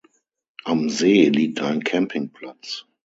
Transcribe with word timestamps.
Am 0.63 0.89
See 0.89 1.29
liegt 1.29 1.61
ein 1.61 1.83
Campingplatz. 1.83 2.87